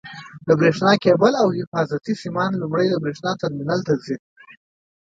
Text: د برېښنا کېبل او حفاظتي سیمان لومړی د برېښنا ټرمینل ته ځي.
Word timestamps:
د 0.47 0.49
برېښنا 0.59 0.93
کېبل 1.03 1.33
او 1.41 1.47
حفاظتي 1.57 2.13
سیمان 2.23 2.51
لومړی 2.61 2.87
د 2.89 2.95
برېښنا 3.03 3.31
ټرمینل 3.41 3.79
ته 3.87 3.93
ځي. 4.03 4.15